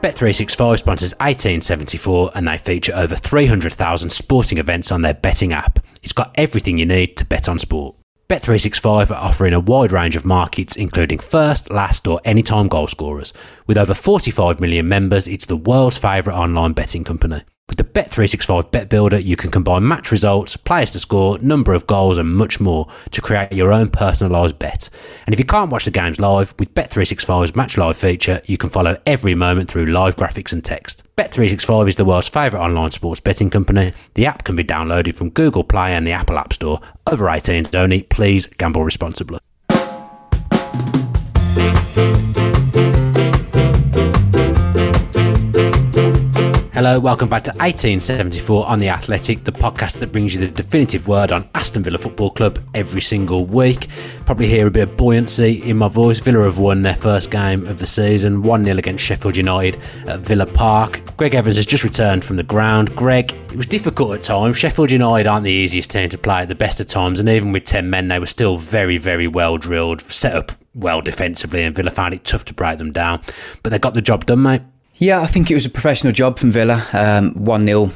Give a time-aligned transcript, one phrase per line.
[0.00, 5.80] Bet365 sponsors 1874 and they feature over 300,000 sporting events on their betting app.
[6.04, 7.96] It's got everything you need to bet on sport.
[8.28, 13.32] Bet365 are offering a wide range of markets, including first, last, or anytime goal scorers.
[13.66, 17.42] With over 45 million members, it's the world's favourite online betting company.
[17.68, 21.86] With the Bet365 Bet Builder, you can combine match results, players to score, number of
[21.86, 24.88] goals, and much more to create your own personalised bet.
[25.26, 28.70] And if you can't watch the games live, with Bet365's Match Live feature, you can
[28.70, 31.02] follow every moment through live graphics and text.
[31.16, 33.92] Bet365 is the world's favourite online sports betting company.
[34.14, 36.80] The app can be downloaded from Google Play and the Apple App Store.
[37.06, 38.02] Over 18s only.
[38.02, 39.40] Please gamble responsibly.
[46.78, 51.08] Hello, welcome back to 1874 on The Athletic, the podcast that brings you the definitive
[51.08, 53.88] word on Aston Villa Football Club every single week.
[54.26, 56.20] Probably hear a bit of buoyancy in my voice.
[56.20, 59.74] Villa have won their first game of the season, 1 0 against Sheffield United
[60.06, 61.02] at Villa Park.
[61.16, 62.94] Greg Evans has just returned from the ground.
[62.94, 64.56] Greg, it was difficult at times.
[64.56, 67.50] Sheffield United aren't the easiest team to play at the best of times, and even
[67.50, 71.74] with 10 men, they were still very, very well drilled, set up well defensively, and
[71.74, 73.20] Villa found it tough to break them down.
[73.64, 74.62] But they got the job done, mate.
[75.00, 76.84] Yeah, I think it was a professional job from Villa.
[76.92, 77.86] Um, one 0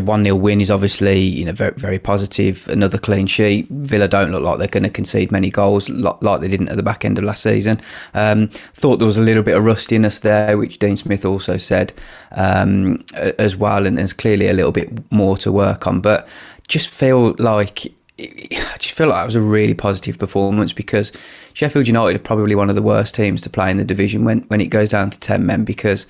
[0.00, 2.66] one 0 win is obviously you know very very positive.
[2.68, 3.68] Another clean sheet.
[3.68, 6.82] Villa don't look like they're going to concede many goals like they didn't at the
[6.82, 7.78] back end of last season.
[8.14, 11.92] Um, thought there was a little bit of rustiness there, which Dean Smith also said
[12.32, 16.00] um, as well, and there's clearly a little bit more to work on.
[16.00, 16.26] But
[16.68, 17.86] just feel like
[18.18, 21.12] I just feel like it was a really positive performance because
[21.52, 24.40] Sheffield United are probably one of the worst teams to play in the division when,
[24.44, 26.06] when it goes down to 10 men because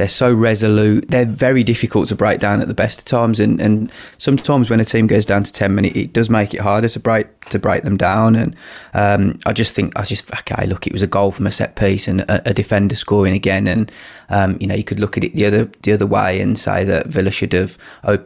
[0.00, 1.08] they're so resolute.
[1.08, 3.38] They're very difficult to break down at the best of times.
[3.38, 6.60] And, and sometimes when a team goes down to 10 men, it, does make it
[6.60, 8.34] harder to break to break them down.
[8.34, 8.56] And
[8.94, 11.76] um, I just think, I just, okay, look, it was a goal from a set
[11.76, 13.66] piece and a, a defender scoring again.
[13.66, 13.92] And,
[14.30, 16.84] um, you know, you could look at it the other the other way and say
[16.84, 17.76] that Villa should have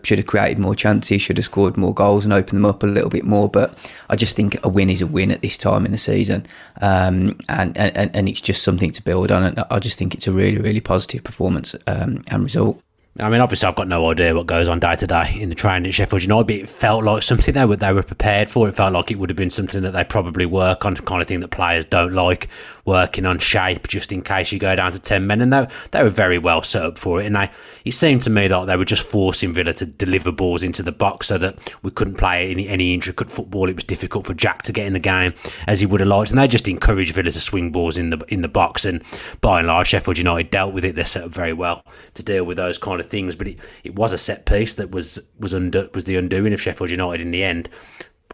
[0.04, 2.86] should have created more chances, should have scored more goals and opened them up a
[2.86, 3.48] little bit more.
[3.48, 3.76] But
[4.08, 6.46] I just think a win is a win at this time in the season.
[6.80, 9.42] Um, and, and, and it's just something to build on.
[9.42, 12.80] And I just think it's a really, really positive performance um, and result.
[13.20, 15.54] I mean, obviously, I've got no idea what goes on day to day in the
[15.54, 18.68] training at Sheffield United, but it felt like something they were, they were prepared for.
[18.68, 21.28] It felt like it would have been something that they probably work on, kind of
[21.28, 22.48] thing that players don't like,
[22.84, 25.40] working on shape just in case you go down to 10 men.
[25.40, 27.26] And they, they were very well set up for it.
[27.26, 27.50] And they,
[27.84, 30.92] it seemed to me like they were just forcing Villa to deliver balls into the
[30.92, 33.68] box so that we couldn't play any, any intricate football.
[33.68, 35.34] It was difficult for Jack to get in the game
[35.66, 36.30] as he would have liked.
[36.30, 38.84] And they just encouraged Villa to swing balls in the in the box.
[38.84, 39.02] And
[39.40, 40.94] by and large, Sheffield United dealt with it.
[40.94, 41.84] They're set up very well
[42.14, 43.36] to deal with those kind of things.
[43.36, 46.60] But it, it was a set piece that was was under was the undoing of
[46.60, 47.68] Sheffield United in the end.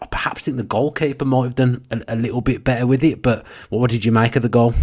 [0.03, 3.23] I perhaps think the goalkeeper might have done a, a little bit better with it,
[3.23, 4.75] but what did you make of the goal?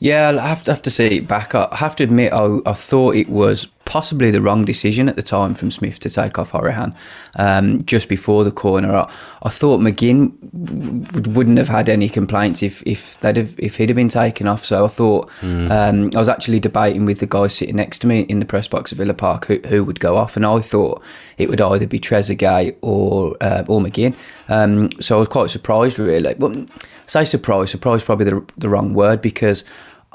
[0.00, 1.54] Yeah, I have to, have to see it back.
[1.54, 5.22] I have to admit, I, I thought it was possibly the wrong decision at the
[5.22, 6.94] time from Smith to take off Hourihane
[7.36, 8.94] um, just before the corner.
[8.94, 9.12] I,
[9.42, 13.88] I thought McGinn w- wouldn't have had any complaints if if they'd have, if he'd
[13.88, 14.64] have been taken off.
[14.64, 15.70] So I thought mm.
[15.70, 18.68] um, I was actually debating with the guy sitting next to me in the press
[18.68, 21.02] box at Villa Park who, who would go off, and I thought
[21.38, 24.14] it would either be Trezeguet or uh, or McGinn.
[24.48, 26.34] Um, so I was quite surprised, really.
[26.38, 26.66] Well,
[27.06, 27.70] say surprised.
[27.70, 29.64] Surprised probably the the wrong word because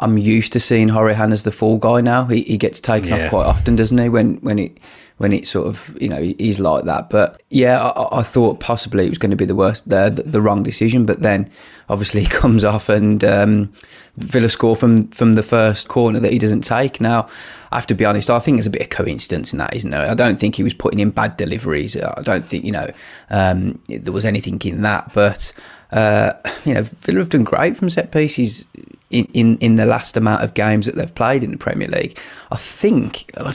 [0.02, 2.24] I'm used to seeing Hourihane as the fall guy now.
[2.26, 3.26] He, he gets taken yeah.
[3.26, 4.08] off quite often, doesn't he?
[4.08, 4.78] When when it
[5.18, 7.10] when it sort of you know he's like that.
[7.10, 10.24] But yeah, I, I thought possibly it was going to be the worst, the, the,
[10.24, 11.06] the wrong decision.
[11.06, 11.50] But then
[11.90, 13.74] obviously he comes off and um,
[14.16, 17.02] Villa score from from the first corner that he doesn't take.
[17.02, 17.28] Now
[17.72, 19.92] I have to be honest, I think there's a bit of coincidence in that, isn't
[19.92, 20.10] there?
[20.10, 21.98] I don't think he was putting in bad deliveries.
[21.98, 22.90] I don't think you know
[23.30, 25.54] um, there was anything in that, but.
[25.92, 26.34] Uh,
[26.66, 28.68] you know, Villa have done great from set pieces
[29.09, 32.18] in, in, in the last amount of games that they've played in the Premier League.
[32.52, 33.53] I think I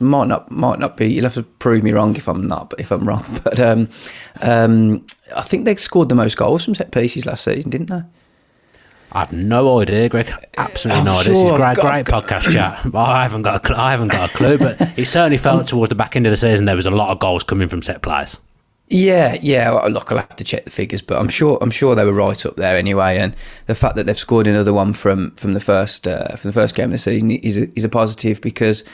[0.00, 1.12] might not might not be.
[1.12, 3.24] You'll have to prove me wrong if I'm not, but if I'm wrong.
[3.42, 3.88] But um,
[4.40, 5.04] um,
[5.34, 8.02] I think they scored the most goals from set pieces last season, didn't they?
[9.10, 10.32] I have no idea, Greg.
[10.56, 11.34] Absolutely I'm no idea.
[11.34, 12.80] Sure this is great, great podcast chat.
[12.94, 15.94] I haven't got, a, I haven't got a clue, but it certainly felt towards the
[15.96, 18.38] back end of the season there was a lot of goals coming from set plays.
[18.88, 19.72] Yeah, yeah.
[19.72, 22.12] Well, look, I'll have to check the figures, but I'm sure I'm sure they were
[22.12, 23.18] right up there anyway.
[23.18, 23.34] And
[23.66, 26.74] the fact that they've scored another one from from the first uh, from the first
[26.74, 28.84] game of the season is a, is a positive because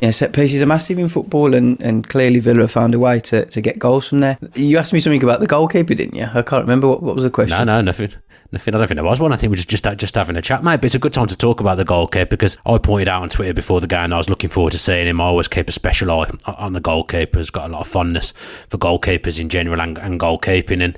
[0.00, 3.18] you know, set pieces are massive in football, and, and clearly Villa found a way
[3.20, 4.38] to, to get goals from there.
[4.54, 6.26] You asked me something about the goalkeeper, didn't you?
[6.34, 7.56] I can't remember what, what was the question.
[7.58, 8.12] No, no, nothing.
[8.56, 8.74] Nothing.
[8.74, 9.34] I don't think there was one.
[9.34, 10.78] I think we're just just, just having a chat, mate.
[10.78, 13.28] But it's a good time to talk about the goalkeeper because I pointed out on
[13.28, 15.20] Twitter before the game I was looking forward to seeing him.
[15.20, 17.52] I always keep a special eye on the goalkeepers.
[17.52, 20.96] Got a lot of fondness for goalkeepers in general and, and goalkeeping, and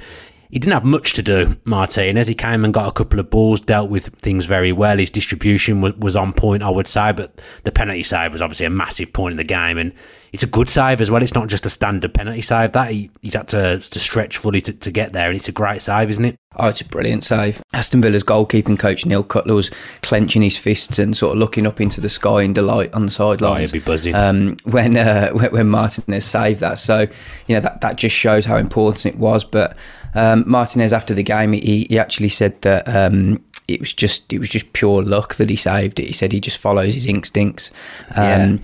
[0.51, 2.29] he didn't have much to do, Martinez.
[2.29, 4.99] He came and got a couple of balls, dealt with things very well.
[4.99, 8.67] His distribution was, was on point, I would say, but the penalty save was obviously
[8.67, 9.93] a massive point in the game, and
[10.33, 11.23] it's a good save as well.
[11.23, 12.73] It's not just a standard penalty save.
[12.73, 15.53] That he, he's had to, to stretch fully to, to get there, and it's a
[15.53, 16.37] great save, isn't it?
[16.57, 17.63] Oh, it's a brilliant save.
[17.73, 19.71] Aston Villa's goalkeeping coach Neil Cutler was
[20.03, 23.13] clenching his fists and sort of looking up into the sky in delight on the
[23.13, 23.73] sidelines.
[23.73, 26.79] Oh, he'd be buzzing um, when uh, when Martinez saved that.
[26.79, 27.01] So
[27.47, 29.45] you know that that just shows how important it was.
[29.45, 29.77] But
[30.15, 32.89] um, Martinez after the game, he, he actually said that.
[32.89, 36.07] Um, it was just it was just pure luck that he saved it.
[36.07, 37.71] He said he just follows his instincts.
[38.17, 38.59] Um, yeah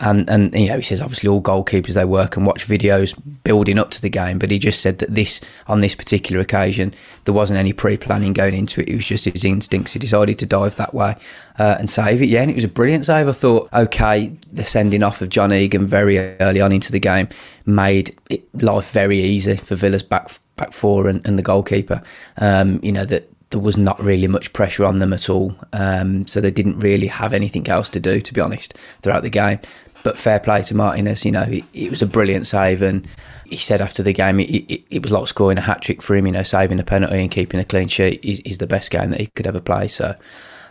[0.00, 3.14] and and you know he says obviously all goalkeepers they work and watch videos
[3.44, 6.92] building up to the game but he just said that this on this particular occasion
[7.24, 8.88] there wasn't any pre-planning going into it.
[8.88, 9.92] It was just his instincts.
[9.92, 11.16] He decided to dive that way
[11.58, 12.28] uh, and save it.
[12.28, 13.28] Yeah and it was a brilliant save.
[13.28, 17.28] I thought okay the sending off of John Egan very early on into the game
[17.64, 18.16] made
[18.54, 22.02] life very easy for Villa's back back four and, and the goalkeeper.
[22.38, 25.54] Um, you know that there was not really much pressure on them at all.
[25.72, 29.30] Um, so they didn't really have anything else to do, to be honest, throughout the
[29.30, 29.60] game.
[30.02, 32.82] But fair play to Martinez, you know, it, it was a brilliant save.
[32.82, 33.06] And
[33.44, 36.14] he said after the game, it, it, it was like scoring a hat trick for
[36.16, 38.90] him, you know, saving a penalty and keeping a clean sheet is, is the best
[38.90, 39.88] game that he could ever play.
[39.88, 40.14] So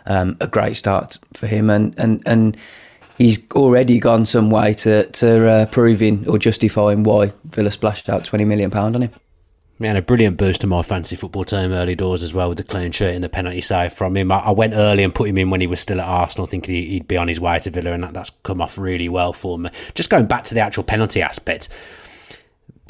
[0.06, 1.70] um, a great start for him.
[1.70, 2.56] And, and, and
[3.18, 8.24] he's already gone some way to, to uh, proving or justifying why Villa splashed out
[8.24, 9.10] £20 million on him.
[9.78, 12.56] Yeah, and a brilliant boost to my fantasy football team early doors as well with
[12.56, 14.32] the clean sheet and the penalty save from him.
[14.32, 16.74] I, I went early and put him in when he was still at Arsenal, thinking
[16.74, 19.58] he'd be on his way to Villa, and that, that's come off really well for
[19.58, 19.68] me.
[19.94, 21.68] Just going back to the actual penalty aspect,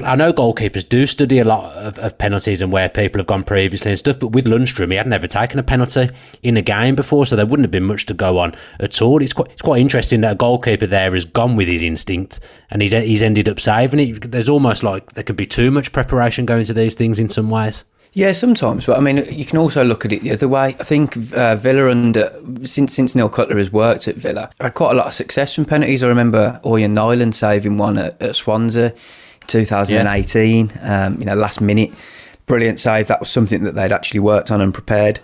[0.04, 3.44] I know goalkeepers do study a lot of, of, penalties and where people have gone
[3.44, 6.10] previously and stuff, but with Lundstram, he had never taken a penalty
[6.42, 9.22] in a game before, so there wouldn't have been much to go on at all.
[9.22, 12.40] It's quite, it's quite interesting that a goalkeeper there has gone with his instinct
[12.70, 14.30] and he's he's ended up saving it.
[14.30, 17.48] There's almost like there could be too much preparation going to these things in some
[17.48, 17.84] ways.
[18.12, 20.68] Yeah, sometimes, but I mean, you can also look at it the other way.
[20.78, 24.92] I think uh, Villa under since since Neil Cutler has worked at Villa, had quite
[24.92, 26.02] a lot of success from penalties.
[26.02, 28.92] I remember Ørjan Nyland saving one at, at Swansea
[29.46, 30.68] 2018.
[30.74, 31.06] Yeah.
[31.06, 31.92] Um, you know, last minute,
[32.46, 33.08] brilliant save.
[33.08, 35.20] That was something that they'd actually worked on and prepared.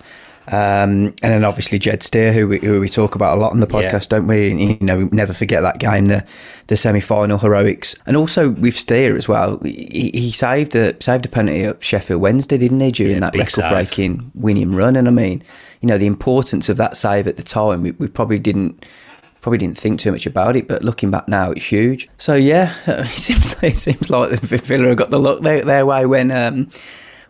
[0.49, 3.61] Um, and then obviously Jed Steer, who we, who we talk about a lot on
[3.61, 4.19] the podcast, yeah.
[4.19, 4.51] don't we?
[4.51, 6.27] And, you know, we never forget that game, the
[6.67, 9.59] the semi final heroics, and also with Steer as well.
[9.63, 13.37] He, he, saved a saved a penalty at Sheffield Wednesday, didn't he, during yeah, that
[13.37, 14.97] record breaking winning run?
[14.97, 15.45] And I mean,
[15.81, 18.85] you know, the importance of that save at the time, we, we probably didn't
[19.43, 22.09] probably didn't think too much about it, but looking back now, it's huge.
[22.17, 25.85] So yeah, it seems it seems like the Villa have got the luck their, their
[25.85, 26.71] way when um,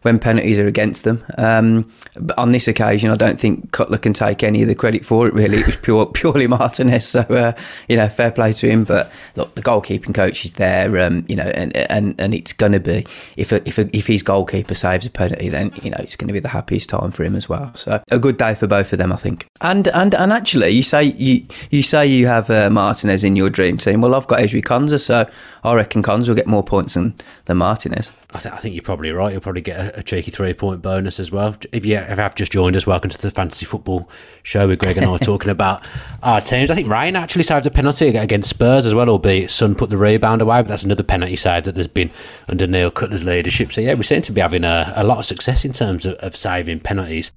[0.03, 1.25] when penalties are against them.
[1.39, 5.05] Um, but on this occasion, I don't think Cutler can take any of the credit
[5.05, 5.35] for it.
[5.35, 7.09] Really, it was pure purely Martinez.
[7.09, 7.53] So uh,
[7.89, 8.85] you know, fair play to him.
[8.85, 10.99] But look, the goalkeeping coach is there.
[10.99, 13.07] Um, you know, and and and it's going to be
[13.37, 16.29] if a, if a, if his goalkeeper saves a penalty, then you know it's going
[16.29, 17.73] to be the happiest time for him as well.
[17.75, 19.49] So a good day for both of them, I think.
[19.61, 23.51] And and and actually, you say you you say you have uh, Martinez in your
[23.51, 24.01] dream team.
[24.01, 25.29] Well, I've got Ezri Konsa, so
[25.65, 27.15] I reckon Konsa will get more points than
[27.47, 28.11] than Martinez.
[28.35, 29.31] I, th- I think you're probably right.
[29.33, 31.55] You'll probably get a, a cheeky three point bonus as well.
[31.71, 34.09] If you have just joined us, welcome to the fantasy football
[34.43, 35.87] show with Greg and I talking about
[36.23, 36.71] our teams.
[36.71, 39.99] I think Reina actually saved a penalty against Spurs as well, albeit Son put the
[39.99, 40.63] rebound away.
[40.63, 42.11] But that's another penalty save that there's been
[42.49, 43.71] under Neil Cutler's leadership.
[43.71, 46.15] So yeah, we seem to be having a, a lot of success in terms of,
[46.15, 47.33] of saving penalties.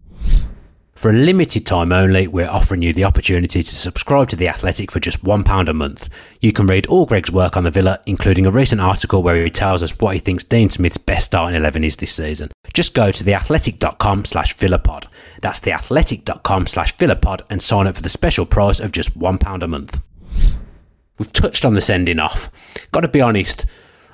[0.96, 4.92] For a limited time only, we're offering you the opportunity to subscribe to The Athletic
[4.92, 6.10] for just £1 a month.
[6.40, 9.50] You can read all Greg's work on the Villa, including a recent article where he
[9.50, 12.50] tells us what he thinks Dean Smith's best starting 11 is this season.
[12.74, 15.08] Just go to theathletic.com slash villapod.
[15.42, 19.68] That's theathletic.com slash villapod and sign up for the special price of just £1 a
[19.68, 20.02] month.
[21.20, 22.50] We've touched on the sending off.
[22.94, 23.66] Got to be honest,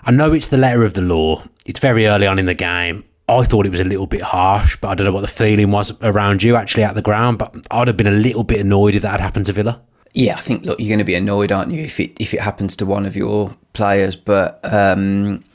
[0.03, 1.43] I know it's the letter of the law.
[1.63, 3.05] It's very early on in the game.
[3.31, 5.71] I thought it was a little bit harsh, but I don't know what the feeling
[5.71, 7.37] was around you actually at the ground.
[7.37, 9.81] But I'd have been a little bit annoyed if that had happened to Villa.
[10.13, 12.41] Yeah, I think look, you're going to be annoyed, aren't you, if it if it
[12.41, 14.17] happens to one of your players?
[14.17, 15.45] But um,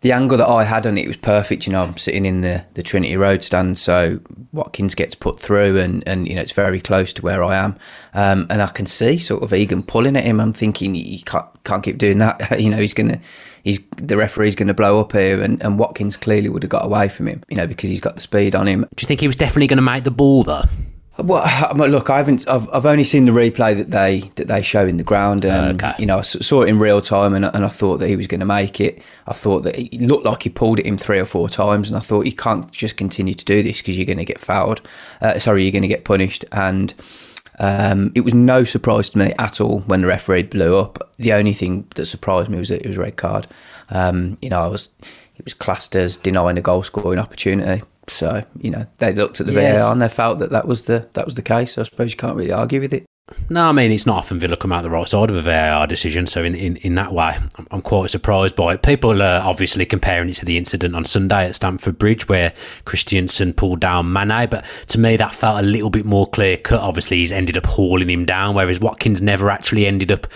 [0.00, 1.66] the angle that I had on it was perfect.
[1.66, 4.18] You know, I'm sitting in the, the Trinity Road stand, so
[4.52, 7.76] Watkins gets put through, and, and you know it's very close to where I am,
[8.14, 10.40] um, and I can see sort of Egan pulling at him.
[10.40, 12.58] I'm thinking he can't can't keep doing that.
[12.60, 13.20] you know, he's gonna
[13.62, 17.08] he's the referee's gonna blow up here, and, and Watkins clearly would have got away
[17.08, 17.42] from him.
[17.48, 18.82] You know, because he's got the speed on him.
[18.82, 20.64] Do you think he was definitely going to make the ball though?
[21.18, 22.48] Well, look, I haven't.
[22.48, 25.82] I've, I've only seen the replay that they that they show in the ground, and
[25.82, 25.94] okay.
[25.98, 28.26] you know, I saw it in real time, and, and I thought that he was
[28.26, 29.02] going to make it.
[29.26, 31.96] I thought that it looked like he pulled it in three or four times, and
[31.96, 34.80] I thought you can't just continue to do this because you're going to get fouled.
[35.20, 36.92] Uh, sorry, you're going to get punished, and
[37.60, 41.10] um, it was no surprise to me at all when the referee blew up.
[41.18, 43.46] The only thing that surprised me was that it was a red card.
[43.90, 44.88] Um, you know, I was
[45.36, 47.82] it was classed as denying a goal scoring opportunity.
[48.06, 49.80] So you know they looked at the Yes.
[49.80, 51.76] VAR and they felt that that was the that was the case.
[51.78, 53.04] I suppose you can't really argue with it.
[53.48, 55.86] No, I mean it's not often Villa come out the right side of a VAR
[55.86, 56.26] decision.
[56.26, 58.82] So in in, in that way, I'm, I'm quite surprised by it.
[58.82, 62.52] People are obviously comparing it to the incident on Sunday at Stamford Bridge where
[62.84, 66.80] Christensen pulled down Mane, but to me that felt a little bit more clear cut.
[66.80, 70.26] Obviously, he's ended up hauling him down, whereas Watkins never actually ended up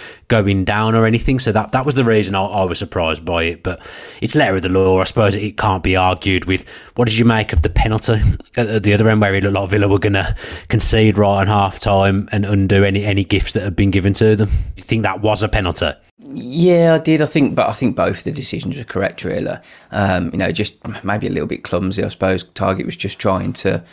[0.43, 1.39] going down or anything.
[1.39, 3.63] So that that was the reason I, I was surprised by it.
[3.63, 3.81] But
[4.21, 5.01] it's letter of the law.
[5.01, 6.69] I suppose it can't be argued with.
[6.97, 8.21] What did you make of the penalty
[8.57, 10.35] at, at the other end where it looked like Villa were going to
[10.69, 14.35] concede right on half time and undo any any gifts that had been given to
[14.35, 14.49] them?
[14.49, 15.93] Do you think that was a penalty?
[16.19, 17.23] Yeah, I did.
[17.23, 19.25] I think, but I think both the decisions were correct.
[19.25, 19.57] Really,
[19.91, 22.03] um, you know, just maybe a little bit clumsy.
[22.03, 23.85] I suppose Targett was just trying to,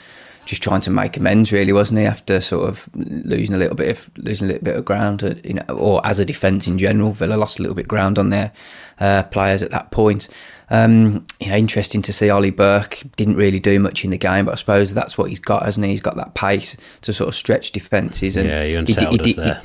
[0.46, 1.52] just trying to make amends.
[1.52, 2.06] Really, wasn't he?
[2.06, 5.36] After sort of losing a little bit of losing a little bit of ground, uh,
[5.44, 8.18] you know, or as a defence in general, Villa lost a little bit of ground
[8.20, 8.52] on their
[9.00, 10.28] uh, players at that point.
[10.70, 14.46] Um, you know, interesting to see Ollie Burke didn't really do much in the game,
[14.46, 15.92] but I suppose that's what he's got, hasn't he?
[15.92, 19.36] He's got that pace to sort of stretch defences, and Yeah, he did- us did-
[19.36, 19.62] there.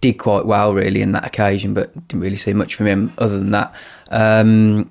[0.00, 3.38] did quite well really in that occasion, but didn't really see much from him other
[3.38, 3.72] than that.
[4.10, 4.90] Um,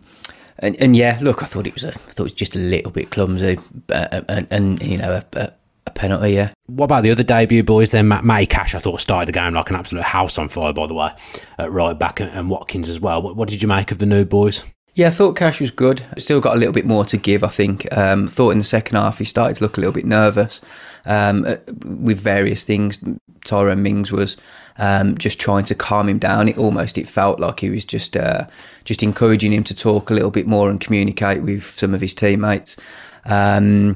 [0.60, 2.60] and, and yeah, look, I thought it was a, I thought it was just a
[2.60, 3.58] little bit clumsy,
[3.90, 5.40] uh, and, and you know, a,
[5.86, 6.34] a, penalty.
[6.34, 8.08] Yeah, What about the other debut boys then?
[8.08, 10.86] Matt, Matty Cash, I thought, started the game like an absolute house on fire, by
[10.86, 11.10] the way,
[11.58, 13.22] at right back, and, and Watkins as well.
[13.22, 14.64] What, what did you make of the new boys?
[15.00, 16.04] Yeah, I thought Cash was good.
[16.18, 17.42] Still got a little bit more to give.
[17.42, 17.88] I think.
[17.98, 20.60] Um, thought in the second half he started to look a little bit nervous
[21.06, 23.02] um, uh, with various things.
[23.46, 24.36] Tyrone Mings was
[24.78, 26.50] um, just trying to calm him down.
[26.50, 28.48] It almost it felt like he was just uh,
[28.84, 32.14] just encouraging him to talk a little bit more and communicate with some of his
[32.14, 32.76] teammates.
[33.24, 33.96] Um,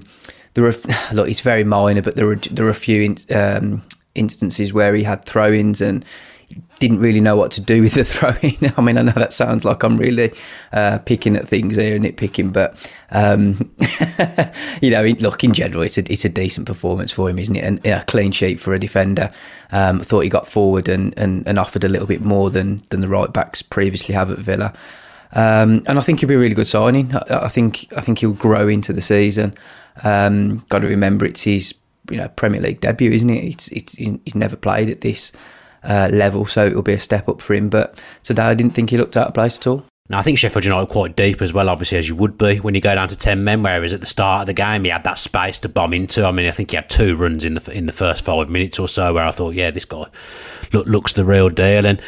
[0.54, 0.74] there are
[1.14, 3.84] look, it's very minor, but there are there are a few in, um,
[4.16, 6.06] instances where he had throw-ins and
[6.80, 8.74] didn't really know what to do with the throw-in.
[8.78, 10.34] I mean, I know that sounds like I'm really
[10.72, 12.76] uh, picking at things here, and nitpicking, but
[13.12, 13.72] um,
[14.82, 17.64] you know, look in general, it's a it's a decent performance for him, isn't it?
[17.64, 19.32] And a clean sheet for a defender.
[19.72, 22.84] Um, I thought he got forward and, and, and offered a little bit more than
[22.90, 24.74] than the right backs previously have at Villa.
[25.36, 27.16] Um, and I think he'll be a really good signing.
[27.16, 29.56] I, I think I think he'll grow into the season.
[30.04, 31.74] Um, got to remember it's his
[32.10, 33.44] you know Premier League debut, isn't it?
[33.44, 35.32] It's, it's he's never played at this
[35.84, 37.70] uh, level, so it'll be a step up for him.
[37.70, 39.86] But today I didn't think he looked out of place at all.
[40.10, 42.76] Now, I think Sheffield United quite deep as well, obviously, as you would be when
[42.76, 45.06] you go down to 10 men, whereas at the start of the game, he had
[45.06, 46.26] that space to bomb into.
[46.26, 48.80] I mean, I think he had two runs in the in the first five minutes
[48.80, 50.06] or so where I thought, yeah, this guy
[50.74, 51.86] look, looks the real deal.
[51.86, 52.02] And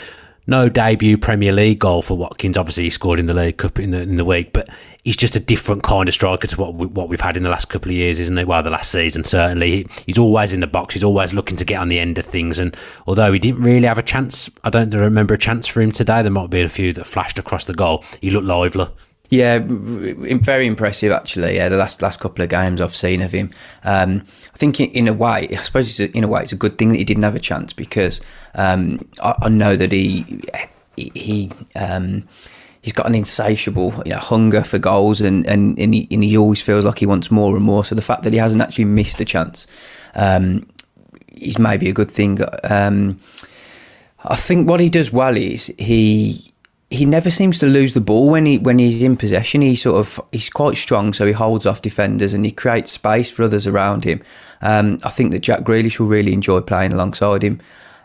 [0.47, 2.57] no debut Premier League goal for Watkins.
[2.57, 4.69] Obviously, he scored in the League Cup in the, in the week, but
[5.03, 7.49] he's just a different kind of striker to what we, what we've had in the
[7.49, 8.47] last couple of years, isn't it?
[8.47, 9.77] Well, the last season certainly.
[9.77, 10.93] He, he's always in the box.
[10.93, 12.59] He's always looking to get on the end of things.
[12.59, 12.75] And
[13.07, 16.21] although he didn't really have a chance, I don't remember a chance for him today.
[16.21, 18.03] There might been a few that flashed across the goal.
[18.21, 18.87] He looked lively.
[19.29, 21.55] Yeah, very impressive actually.
[21.55, 23.51] Yeah, the last last couple of games I've seen of him.
[23.83, 26.53] Um, I think in, in a way, I suppose it's a, in a way it's
[26.53, 28.21] a good thing that he didn't have a chance because
[28.53, 30.41] um, I, I know that he
[30.95, 31.51] he.
[31.75, 32.27] Um,
[32.81, 36.37] He's got an insatiable, you know, hunger for goals, and, and, and, he, and he
[36.37, 37.83] always feels like he wants more and more.
[37.83, 39.65] So the fact that he hasn't actually missed a chance
[40.13, 40.67] um,
[41.33, 42.41] is maybe a good thing.
[42.63, 43.19] Um,
[44.23, 46.47] I think what he does well is he
[46.89, 49.61] he never seems to lose the ball when he when he's in possession.
[49.61, 53.31] He sort of he's quite strong, so he holds off defenders and he creates space
[53.31, 54.21] for others around him.
[54.61, 57.59] Um, I think that Jack Grealish will really enjoy playing alongside him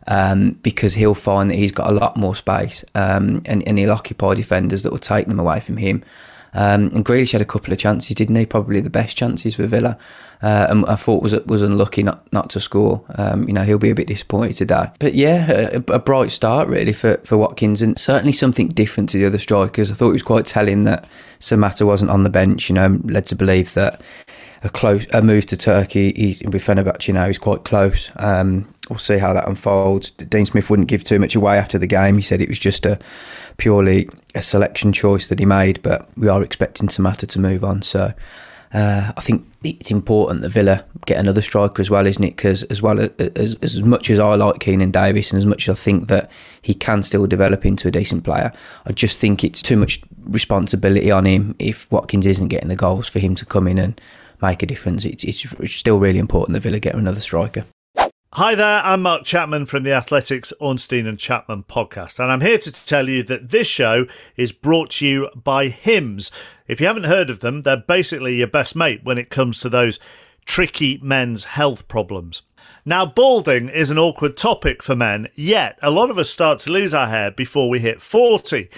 [0.07, 3.93] um, because he'll find that he's got a lot more space um, and, and he'll
[3.93, 6.03] occupy defenders that will take them away from him.
[6.53, 8.47] Um, and Grealish had a couple of chances, didn't he?
[8.47, 9.97] Probably the best chances for Villa,
[10.43, 13.05] uh, and I thought was was unlucky not, not to score.
[13.17, 14.91] Um, you know, he'll be a bit disappointed today.
[14.99, 19.19] But yeah, a, a bright start really for, for Watkins, and certainly something different to
[19.19, 19.91] the other strikers.
[19.91, 22.69] I thought it was quite telling that Samatta wasn't on the bench.
[22.69, 24.01] You know, led to believe that
[24.63, 28.11] a close a move to Turkey he, with Fenerbahce, you know, is quite close.
[28.17, 30.11] Um, we'll see how that unfolds.
[30.11, 32.17] Dean Smith wouldn't give too much away after the game.
[32.17, 32.99] He said it was just a
[33.61, 37.83] purely a selection choice that he made, but we are expecting Samatta to move on.
[37.83, 38.15] So
[38.73, 42.37] uh, I think it's important that Villa get another striker as well, isn't it?
[42.37, 45.79] Because as well as, as much as I like Keinan Davis and as much as
[45.79, 46.31] I think that
[46.63, 48.51] he can still develop into a decent player,
[48.87, 53.09] I just think it's too much responsibility on him if Watkins isn't getting the goals
[53.09, 54.01] for him to come in and
[54.41, 55.05] make a difference.
[55.05, 57.67] It's, it's still really important that Villa get another striker.
[58.35, 62.59] Hi there, I'm Mark Chapman from the Athletics Ornstein and Chapman podcast, and I'm here
[62.59, 64.07] to tell you that this show
[64.37, 66.31] is brought to you by Hims.
[66.69, 69.69] If you haven't heard of them, they're basically your best mate when it comes to
[69.69, 69.99] those
[70.45, 72.43] tricky men's health problems.
[72.85, 76.71] Now, balding is an awkward topic for men, yet a lot of us start to
[76.71, 78.71] lose our hair before we hit 40.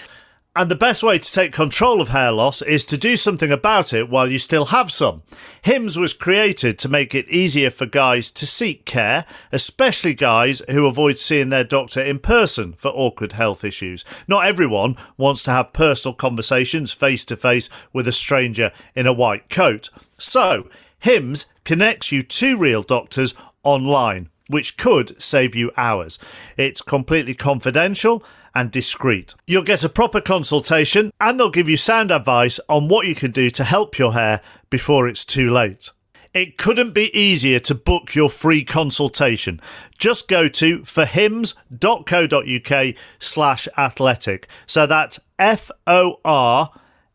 [0.55, 3.91] And the best way to take control of hair loss is to do something about
[3.91, 5.23] it while you still have some.
[5.63, 10.85] Hims was created to make it easier for guys to seek care, especially guys who
[10.85, 14.05] avoid seeing their doctor in person for awkward health issues.
[14.27, 19.13] Not everyone wants to have personal conversations face to face with a stranger in a
[19.13, 19.89] white coat.
[20.19, 20.69] So,
[20.99, 23.33] Hims connects you to real doctors
[23.63, 26.19] online, which could save you hours.
[26.57, 28.23] It's completely confidential
[28.55, 29.35] and discreet.
[29.47, 33.31] You'll get a proper consultation and they'll give you sound advice on what you can
[33.31, 35.89] do to help your hair before it's too late.
[36.33, 39.61] It couldn't be easier to book your free consultation.
[39.99, 44.47] Just go to forhims.co.uk slash athletic.
[44.65, 46.71] So that's F O R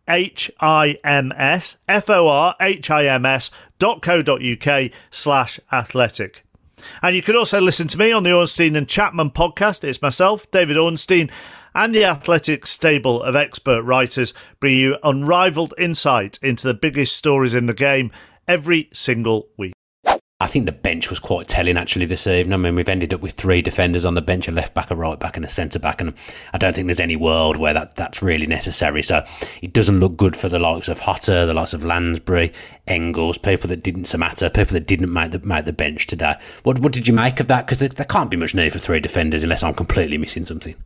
[0.09, 4.93] H I M S, F O R H I M S dot co dot UK
[5.11, 6.45] slash athletic.
[7.03, 9.85] And you can also listen to me on the Ornstein and Chapman podcast.
[9.85, 11.31] It's myself, David Ornstein,
[11.75, 17.55] and the Athletic stable of expert writers bring you unrivaled insight into the biggest stories
[17.55, 18.11] in the game
[18.47, 19.78] every single week.
[20.41, 22.55] I think the bench was quite telling actually this evening.
[22.55, 24.95] I mean, we've ended up with three defenders on the bench, a left back, a
[24.95, 26.15] right back, and a centre back, and
[26.53, 29.03] I don't think there's any world where that, that's really necessary.
[29.03, 29.25] So
[29.63, 32.53] it doesn't look good for the likes of Jota, the likes of Lansbury,
[32.87, 36.37] Engels, people that didn't matter, people that didn't make the make the bench today.
[36.63, 37.67] What what did you make of that?
[37.67, 40.77] Because there, there can't be much need for three defenders unless I'm completely missing something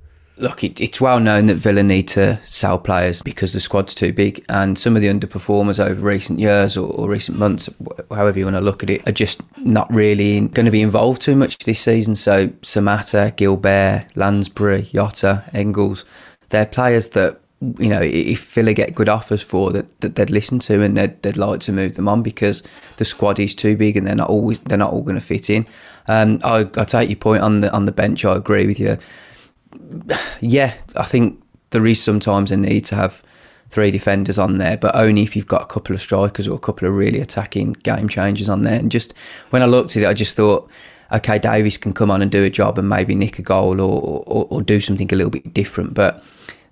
[0.42, 4.12] look, it, it's well known that Villa need to sell players because the squad's too
[4.12, 7.70] big, and some of the underperformers over recent years or, or recent months,
[8.10, 11.22] however you want to look at it, are just not really going to be involved
[11.22, 12.16] too much this season.
[12.16, 16.04] So Samatta, Guilbert, Lansbury, Jota, Engels,
[16.50, 17.38] they're players that
[17.78, 21.22] you know, if Villa get good offers for that, that they'd listen to and they'd,
[21.22, 22.60] they'd like to move them on because
[22.96, 25.48] the squad is too big and they're not always they're not all going to fit
[25.48, 25.64] in.
[26.08, 28.24] Um, I, I take your point on the on the bench.
[28.24, 28.98] I agree with you
[30.40, 33.22] yeah, I think there is sometimes a need to have
[33.70, 36.60] three defenders on there, but only if you've got a couple of strikers or a
[36.60, 38.78] couple of really attacking game changers on there.
[38.78, 39.14] And just
[39.50, 40.70] when I looked at it, I just thought,
[41.10, 44.24] okay, Davis can come on and do a job and maybe nick a goal or,
[44.26, 46.22] or, or do something a little bit different, but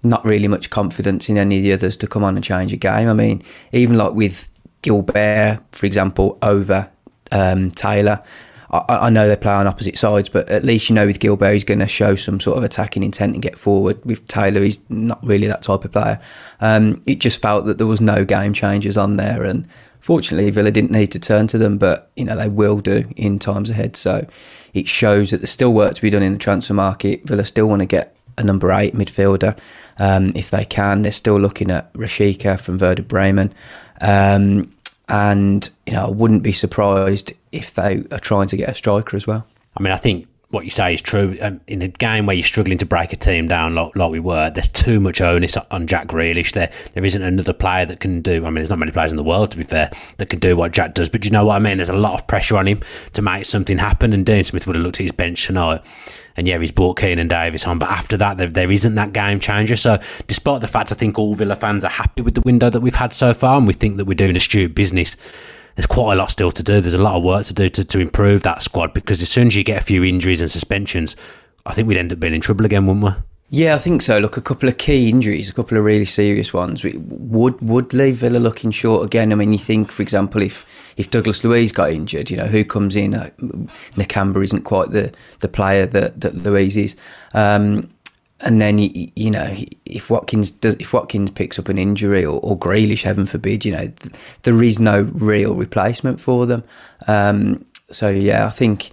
[0.02, 2.76] not really much confidence in any of the others to come on and change a
[2.76, 3.08] game.
[3.08, 4.50] I mean, even like with
[4.82, 6.90] Guilbert, for example, over
[7.32, 8.22] um, Taylor.
[8.70, 11.52] I, I, know they play on opposite sides, but at least you know with Guilbert
[11.52, 14.04] he's going to show some sort of attacking intent and get forward.
[14.04, 16.20] With Taylor, he's not really that type of player.
[16.60, 20.70] Um, it just felt that there was no game changers on there, and fortunately Villa
[20.70, 23.96] didn't need to turn to them, but you know they will do in times ahead.
[23.96, 24.26] So
[24.72, 27.26] it shows that there's still work to be done in the transfer market.
[27.26, 29.58] Villa still want to get a number eight midfielder
[29.98, 31.02] um, if they can.
[31.02, 33.52] They're still looking at Rashica from Werder Bremen.
[34.00, 34.72] Um,
[35.08, 39.16] and you know, I wouldn't be surprised if they are trying to get a striker
[39.16, 39.46] as well.
[39.76, 41.36] I mean, I think what you say is true.
[41.40, 44.18] Um, in a game where you're struggling to break a team down like, like, we
[44.18, 46.52] were, there's too much onus on Jack Grealish.
[46.52, 48.38] There, there isn't another player that can do.
[48.38, 50.56] I mean, there's not many players in the world, to be fair, that can do
[50.56, 51.08] what Jack does.
[51.08, 51.78] But you know what I mean?
[51.78, 52.80] There's a lot of pressure on him
[53.12, 54.12] to make something happen.
[54.12, 55.82] And Dean Smith would have looked at his bench tonight,
[56.36, 57.78] and yeah, he's brought Keinan Davis on.
[57.78, 59.76] But after that, there, there isn't that game changer.
[59.76, 62.80] So, despite the fact I think all Villa fans are happy with the window that
[62.80, 65.16] we've had so far, and we think that we're doing astute business
[65.80, 66.78] there's quite a lot still to do.
[66.82, 69.46] There's a lot of work to do to, to improve that squad because as soon
[69.46, 71.16] as you get a few injuries and suspensions,
[71.64, 73.12] I think we'd end up being in trouble again, wouldn't we?
[73.48, 74.18] Yeah, I think so.
[74.18, 78.16] Look, a couple of key injuries, a couple of really serious ones, would would leave
[78.16, 79.32] Villa looking short again.
[79.32, 82.62] I mean, you think, for example, if if Douglas Luiz got injured, you know, who
[82.62, 83.14] comes in?
[83.14, 83.30] Uh,
[83.96, 86.94] Nakamba isn't quite the the player that that Luiz is.
[87.34, 87.90] Um,
[88.42, 92.40] and then you, you, know if Watkins does if Watkins picks up an injury or,
[92.40, 96.64] or Grealish, heaven forbid, you know th- there is no real replacement for them.
[97.06, 98.90] Um, so yeah, I think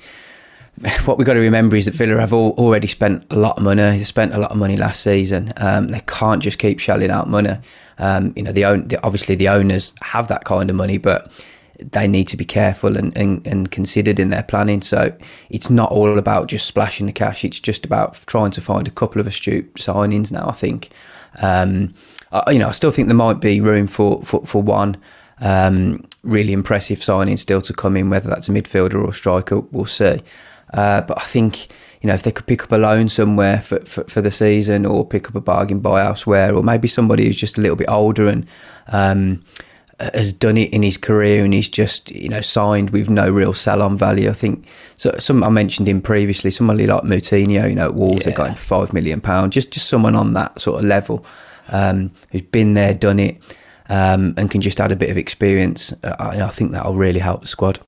[1.06, 3.64] what we've got to remember is that Villa have all, already spent a lot of
[3.64, 3.82] money.
[3.82, 5.52] They spent a lot of money last season.
[5.58, 7.58] Um, they can't just keep shelling out money.
[7.98, 11.32] Um, you know, the, own, the obviously the owners have that kind of money, but
[11.80, 14.82] they need to be careful and, and, and, considered in their planning.
[14.82, 15.16] So
[15.50, 17.46] it's not all about just splashing the cash.
[17.46, 20.48] It's just about trying to find a couple of astute signings now.
[20.50, 20.90] I think,
[21.42, 21.94] um,
[22.32, 24.98] I, you know, I still think there might be room for for, for one
[25.40, 28.10] um, really impressive signing still to come in.
[28.10, 30.22] Whether that's a midfielder or a striker, we'll see.
[30.74, 31.68] Uh, but I think
[32.02, 34.86] you know if they could pick up a loan somewhere for, for, for, the season,
[34.86, 37.90] or pick up a bargain buy elsewhere, or maybe somebody who's just a little bit
[37.90, 38.48] older and
[38.88, 39.44] um,
[40.00, 43.54] has done it in his career and he's just you know signed with no real
[43.54, 44.30] sell on value.
[44.30, 45.16] I think so.
[45.20, 46.52] Some I mentioned him previously.
[46.52, 48.32] Somebody like Moutinho, you know, at Wolves, yeah.
[48.32, 49.54] they got him for five million pound.
[49.54, 51.26] Just just someone on that sort of level
[51.70, 53.38] um, who's been there, done it,
[53.90, 55.94] um, and can just add a bit of experience.
[56.04, 57.80] Uh, I, I think that'll really help the squad.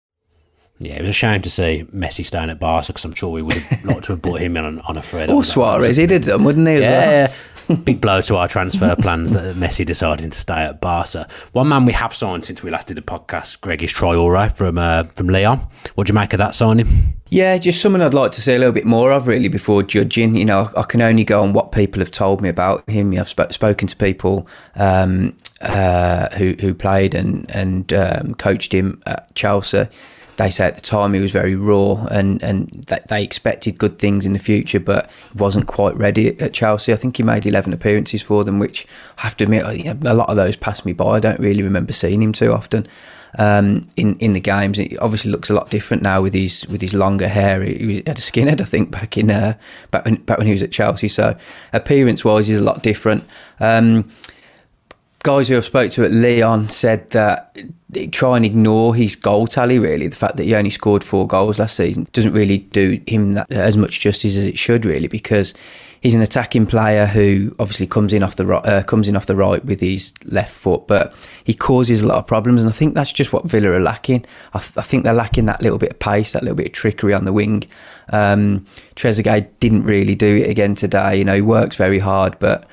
[0.81, 3.41] Yeah, it was a shame to see Messi staying at Barca because I'm sure we
[3.41, 5.27] would have liked to have brought him in on, on a free.
[5.27, 6.75] Or Suarez, he did them, wouldn't he?
[6.75, 7.35] As yeah, well?
[7.83, 11.27] big blow to our transfer plans that Messi deciding to stay at Barca.
[11.51, 14.51] One man we have signed since we last did the podcast, Greg, is Troy Traore
[14.51, 15.59] from uh, from Lyon.
[15.95, 16.87] What do you make of that signing?
[17.29, 20.35] Yeah, just someone I'd like to see a little bit more of, really, before judging.
[20.35, 23.13] You know, I can only go on what people have told me about him.
[23.17, 29.03] I've sp- spoken to people um, uh, who who played and and um, coached him
[29.05, 29.87] at Chelsea
[30.39, 33.99] they say at the time he was very raw and, and that they expected good
[33.99, 36.93] things in the future, but he wasn't quite ready at Chelsea.
[36.93, 40.29] I think he made 11 appearances for them, which I have to admit, a lot
[40.29, 41.17] of those passed me by.
[41.17, 42.87] I don't really remember seeing him too often.
[43.37, 44.79] Um, in in the games.
[44.79, 47.61] It obviously looks a lot different now with his with his longer hair.
[47.61, 49.53] He had a skinhead, I think, back in uh,
[49.91, 51.09] back when back when he was at Chelsea.
[51.09, 51.37] So
[51.71, 53.25] appearance wise, he's a lot different.
[53.59, 54.09] Um,
[55.23, 57.57] guys who I've spoke to at Lyon said that
[58.11, 59.79] try and ignore his goal tally.
[59.79, 63.33] Really, the fact that he only scored four goals last season doesn't really do him
[63.33, 64.85] that, as much justice as it should.
[64.85, 65.53] Really, because
[66.01, 69.25] he's an attacking player who obviously comes in off the right, uh, comes in off
[69.25, 72.73] the right with his left foot, but he causes a lot of problems, and I
[72.73, 74.25] think that's just what Villa are lacking.
[74.53, 76.73] I, th- I think they're lacking that little bit of pace, that little bit of
[76.73, 77.63] trickery on the wing.
[78.11, 81.17] Um, Trezeguet didn't really do it again today.
[81.17, 82.69] You know, he works very hard, but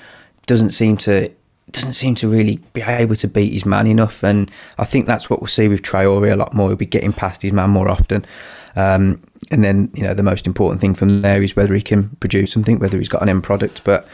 [0.46, 1.28] doesn't seem to
[1.72, 4.22] doesn't seem to really be able to beat his man enough.
[4.22, 6.68] And I think that's what we'll see with Traore a lot more.
[6.68, 8.24] He'll be getting past his man more often.
[8.76, 12.10] Um, and then, you know, the most important thing from there is whether he can
[12.20, 13.82] produce something, whether he's got an end product.
[13.84, 14.06] But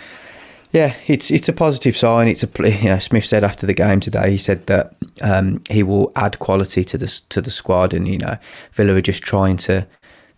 [0.72, 2.28] yeah, it's it's a positive sign.
[2.28, 4.30] It's a you know Smith said after the game today.
[4.30, 8.16] He said that um, he will add quality to the to the squad, and you
[8.16, 8.38] know
[8.72, 9.86] Villa are just trying to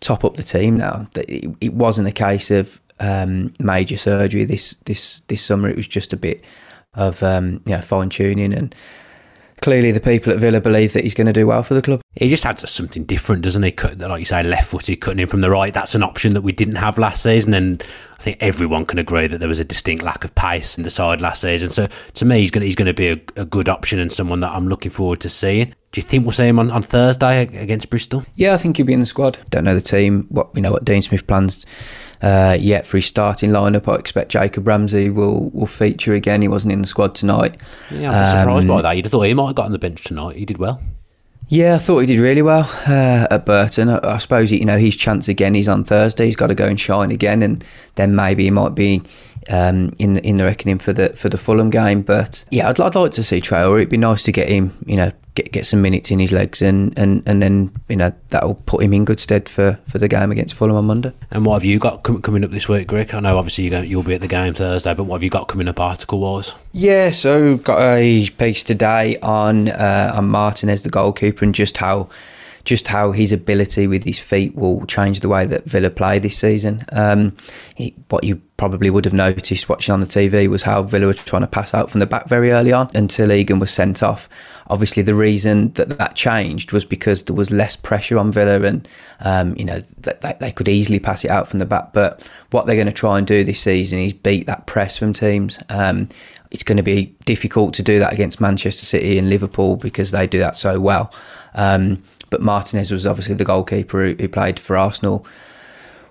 [0.01, 1.07] top up the team now.
[1.15, 5.69] It, it wasn't a case of um, major surgery this this this summer.
[5.69, 6.43] It was just a bit
[6.95, 8.75] of um, yeah fine tuning and
[9.61, 12.01] clearly the people at Villa believe that he's going to do well for the club.
[12.13, 13.71] He just adds something different, doesn't he?
[13.71, 15.73] Cut, like you say, left footed, cutting in from the right.
[15.73, 17.83] That's an option that we didn't have last season, and
[18.19, 20.89] I think everyone can agree that there was a distinct lack of pace in the
[20.89, 21.69] side last season.
[21.69, 24.11] So to me, he's going to, he's going to be a, a good option and
[24.11, 25.73] someone that I'm looking forward to seeing.
[25.91, 28.25] Do you think we'll see him on, on Thursday against Bristol?
[28.35, 29.37] Yeah, I think he'll be in the squad.
[29.49, 30.25] Don't know the team.
[30.29, 31.65] What we know what Dean Smith plans
[32.21, 33.91] uh, yet for his starting lineup.
[33.91, 36.41] I expect Jacob Ramsey will will feature again.
[36.41, 37.57] He wasn't in the squad tonight.
[37.91, 38.95] Yeah, I'm um, surprised by that.
[38.95, 40.35] You'd have thought he might have got on the bench tonight.
[40.35, 40.81] He did well.
[41.47, 43.89] Yeah, I thought he did really well uh, at Burton.
[43.89, 45.53] I, I, suppose you know his chance again.
[45.53, 46.25] He's on Thursday.
[46.25, 47.63] He's got to go and shine again, and
[47.95, 49.03] then maybe he might be
[49.49, 52.01] um, in the, in the reckoning for the for the Fulham game.
[52.01, 53.77] But yeah, I'd, I'd like to see Traore.
[53.77, 56.61] It'd be nice to get him, you know, get get some minutes in his legs,
[56.61, 60.07] and, and, and then you know that'll put him in good stead for, for the
[60.07, 61.11] game against Fulham on Monday.
[61.31, 63.13] And what have you got com- coming up this week, Greg?
[63.13, 65.29] I know obviously you're going, you'll be at the game Thursday, but what have you
[65.29, 66.53] got coming up article wise?
[66.71, 72.09] Yeah, so got a piece today on uh, on Martinez, the goalkeeper, and just how
[72.65, 76.37] just how his ability with his feet will change the way that Villa play this
[76.37, 76.83] season.
[76.91, 77.35] Um,
[77.75, 81.13] he, what you probably would have noticed watching on the TV was how Villa were
[81.13, 84.27] trying to pass out from the back very early on until Egan was sent off.
[84.67, 88.89] Obviously, the reason that that changed was because there was less pressure on Villa, and
[89.21, 91.93] um, you know that they could easily pass it out from the back.
[91.93, 95.13] But what they're going to try and do this season is beat that press from
[95.13, 95.59] teams.
[95.69, 96.09] Um,
[96.49, 100.25] it's going to be difficult to do that against Manchester City and Liverpool because they
[100.25, 101.13] do that so well.
[101.53, 102.01] Um,
[102.35, 105.25] but Martinez was obviously the goalkeeper who, who, played for Arsenal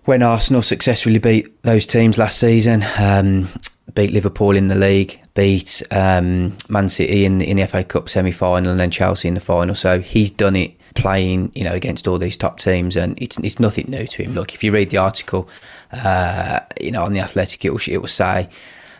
[0.05, 2.83] when Arsenal successfully beat those teams last season.
[2.99, 3.47] Um,
[3.93, 8.31] beat Liverpool in the league, beat um, Man City in, in the FA Cup semi
[8.31, 9.75] final, and then Chelsea in the final.
[9.75, 13.61] So he's done it playing, you know, against all these top teams, and it's it's
[13.61, 14.33] nothing new to him.
[14.33, 15.47] Look, if you read the article,
[15.93, 18.49] uh, you know, on the Athletic, it will it will say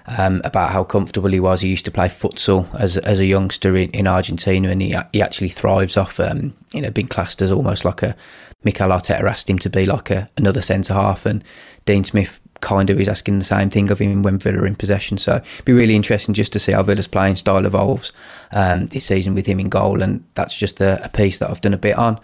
[0.07, 1.61] um, about how comfortable he was.
[1.61, 5.23] He used to play futsal as as a youngster in, in Argentina, and he he
[5.23, 8.17] actually thrives off um, you know being classed as almost like a
[8.65, 11.45] Mikel Arteta asked him to be like a another centre half, and
[11.85, 14.75] Dean Smith kind of is asking the same thing of him when Villa are in
[14.75, 15.19] possession.
[15.19, 18.11] So it'd be really interesting just to see how Villa's playing style evolves
[18.53, 21.61] um, this season with him in goal, and that's just a, a piece that I've
[21.61, 22.19] done a bit on.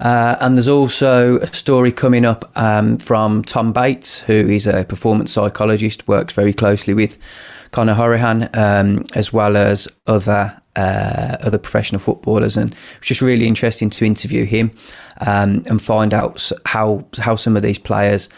[0.00, 4.84] Uh, and there's also a story coming up um, from Tom Bates, who is a
[4.84, 7.18] performance psychologist, works very closely with
[7.70, 13.46] Conor Hourihane, um, as well as other uh, other professional footballers, and it's just really
[13.46, 14.70] interesting to interview him
[15.20, 18.28] um, and find out how how some of these players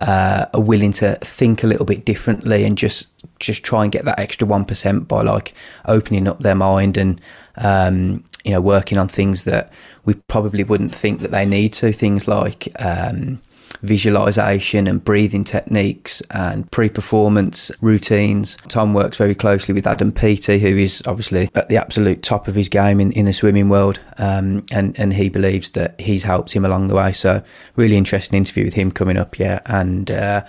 [0.00, 3.08] uh, are willing to think a little bit differently and just
[3.38, 5.54] just try and get that extra one percent by like
[5.84, 7.20] opening up their mind and
[7.56, 9.72] um, you know working on things that
[10.04, 11.92] we probably wouldn't think that they need to.
[11.92, 13.40] Things like um,
[13.82, 18.56] visualization and breathing techniques and pre-performance routines.
[18.68, 22.54] Tom works very closely with Adam Peaty, who is obviously at the absolute top of
[22.54, 26.52] his game in, in the swimming world, um, and and he believes that he's helped
[26.52, 27.12] him along the way.
[27.12, 27.42] So
[27.76, 30.44] really interesting interview with him coming up, yeah, and uh,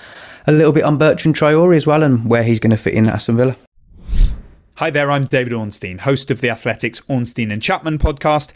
[0.47, 3.07] a little bit on Bertrand Traore as well and where he's going to fit in
[3.07, 3.55] at Aston Villa.
[4.77, 8.53] Hi there, I'm David Ornstein, host of the Athletics Ornstein and Chapman podcast,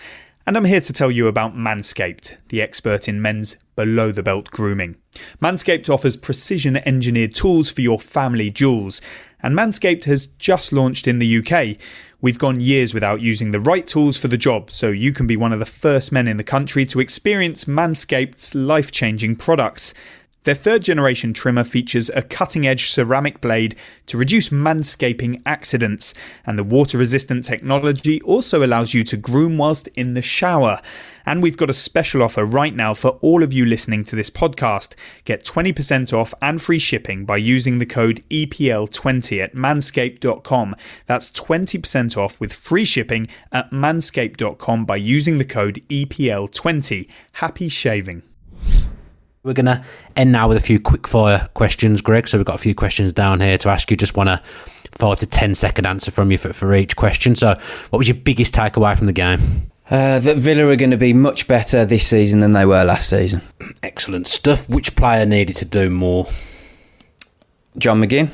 [0.47, 4.49] and I'm here to tell you about Manscaped, the expert in men's below the belt
[4.49, 4.95] grooming.
[5.39, 8.99] Manscaped offers precision engineered tools for your family jewels,
[9.41, 11.77] and Manscaped has just launched in the UK.
[12.19, 15.37] We've gone years without using the right tools for the job, so you can be
[15.37, 19.93] one of the first men in the country to experience Manscaped's life changing products.
[20.47, 26.13] Their third generation trimmer features a cutting edge ceramic blade to reduce manscaping accidents,
[26.45, 30.79] and the water resistant technology also allows you to groom whilst in the shower.
[31.25, 34.29] And we've got a special offer right now for all of you listening to this
[34.29, 34.95] podcast.
[35.25, 40.77] Get 20% off and free shipping by using the code EPL20 at manscaped.com.
[41.07, 47.09] That's 20% off with free shipping at manscaped.com by using the code EPL20.
[47.33, 48.23] Happy shaving.
[49.47, 49.81] We're going to
[50.17, 52.27] end now with a few quick fire questions, Greg.
[52.27, 53.95] So we've got a few questions down here to ask you.
[53.95, 54.41] Just want a
[54.91, 57.33] five to ten second answer from you for, for each question.
[57.33, 57.57] So,
[57.89, 59.71] what was your biggest takeaway from the game?
[59.89, 63.09] Uh, that Villa are going to be much better this season than they were last
[63.09, 63.41] season.
[63.81, 64.67] Excellent stuff.
[64.67, 66.27] Which player needed to do more?
[67.77, 68.29] John McGinn.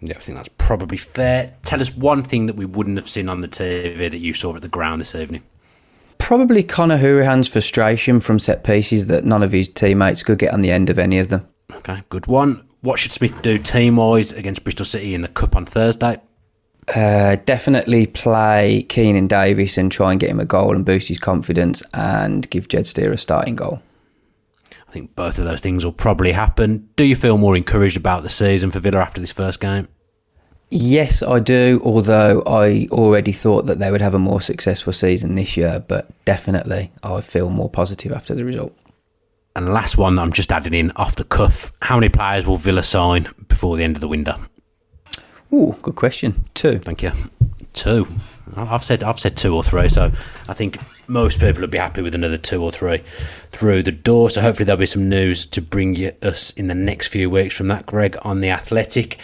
[0.00, 1.54] Yeah, I think that's probably fair.
[1.64, 4.56] Tell us one thing that we wouldn't have seen on the TV that you saw
[4.56, 5.42] at the ground this evening
[6.18, 10.60] probably Conor Hourihane's frustration from set pieces that none of his teammates could get on
[10.60, 11.46] the end of any of them.
[11.72, 12.64] Okay, good one.
[12.80, 16.20] What should Smith do team wise against Bristol City in the Cup on Thursday?
[16.94, 21.18] Uh, definitely play Keinan Davis and try and get him a goal and boost his
[21.18, 23.82] confidence and give Jed Steer a starting goal.
[24.88, 26.88] I think both of those things will probably happen.
[26.96, 29.88] Do you feel more encouraged about the season for Villa after this first game?
[30.70, 31.80] Yes, I do.
[31.82, 36.08] Although I already thought that they would have a more successful season this year, but
[36.24, 38.76] definitely I feel more positive after the result.
[39.56, 42.58] And last one that I'm just adding in off the cuff: How many players will
[42.58, 44.34] Villa sign before the end of the window?
[45.50, 46.44] Oh, good question.
[46.54, 46.78] Two.
[46.78, 47.12] Thank you.
[47.72, 48.06] Two.
[48.56, 50.10] I've said I've said two or three, so
[50.48, 53.02] I think most people would be happy with another two or three
[53.50, 54.28] through the door.
[54.28, 57.56] So hopefully there'll be some news to bring you us in the next few weeks
[57.56, 59.18] from that, Greg, on the Athletic.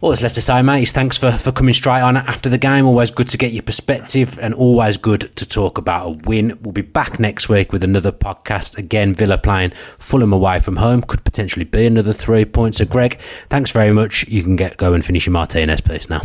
[0.00, 2.58] All that's left to say, mate, is thanks for, for coming straight on after the
[2.58, 2.86] game.
[2.86, 6.58] Always good to get your perspective and always good to talk about a win.
[6.62, 8.78] We'll be back next week with another podcast.
[8.78, 11.02] Again, Villa playing Fulham away from home.
[11.02, 12.78] Could potentially be another three points.
[12.78, 13.18] So, Greg,
[13.50, 14.26] thanks very much.
[14.28, 16.22] You can get go and finish your Martinez piece now.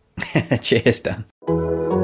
[0.60, 1.26] Cheers, Dan.
[1.48, 1.97] Thank you.